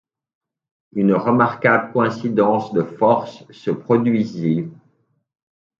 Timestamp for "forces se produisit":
2.81-4.67